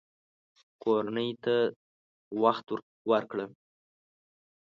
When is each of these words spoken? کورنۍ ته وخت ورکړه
کورنۍ 0.81 1.29
ته 1.43 1.55
وخت 2.43 2.67
ورکړه 3.11 3.45